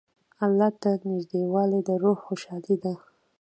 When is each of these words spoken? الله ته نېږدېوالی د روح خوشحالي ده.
الله 0.43 0.69
ته 0.81 0.91
نېږدېوالی 1.07 1.79
د 1.87 1.89
روح 2.03 2.17
خوشحالي 2.27 2.75
ده. 2.83 2.93